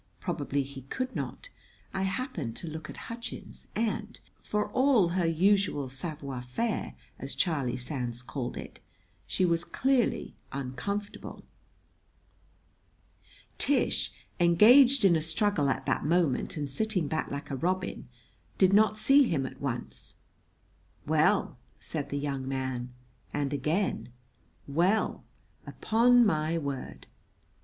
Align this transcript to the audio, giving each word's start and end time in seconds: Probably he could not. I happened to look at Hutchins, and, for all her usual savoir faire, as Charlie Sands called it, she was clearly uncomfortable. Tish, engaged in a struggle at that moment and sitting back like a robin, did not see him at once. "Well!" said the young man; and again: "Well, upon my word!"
Probably 0.19 0.63
he 0.63 0.81
could 0.81 1.15
not. 1.15 1.49
I 1.93 2.01
happened 2.01 2.55
to 2.55 2.67
look 2.67 2.89
at 2.89 2.97
Hutchins, 3.05 3.67
and, 3.75 4.19
for 4.39 4.71
all 4.71 5.09
her 5.09 5.27
usual 5.27 5.89
savoir 5.89 6.41
faire, 6.41 6.95
as 7.19 7.35
Charlie 7.35 7.77
Sands 7.77 8.23
called 8.23 8.57
it, 8.57 8.79
she 9.27 9.45
was 9.45 9.63
clearly 9.63 10.33
uncomfortable. 10.51 11.45
Tish, 13.59 14.11
engaged 14.39 15.05
in 15.05 15.15
a 15.15 15.21
struggle 15.21 15.69
at 15.69 15.85
that 15.85 16.03
moment 16.03 16.57
and 16.57 16.67
sitting 16.67 17.07
back 17.07 17.29
like 17.29 17.51
a 17.51 17.55
robin, 17.55 18.09
did 18.57 18.73
not 18.73 18.97
see 18.97 19.25
him 19.29 19.45
at 19.45 19.61
once. 19.61 20.15
"Well!" 21.05 21.59
said 21.79 22.09
the 22.09 22.17
young 22.17 22.47
man; 22.47 22.91
and 23.33 23.53
again: 23.53 24.11
"Well, 24.65 25.25
upon 25.67 26.25
my 26.25 26.57
word!" 26.57 27.05